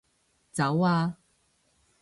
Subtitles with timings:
[0.51, 1.19] 走啊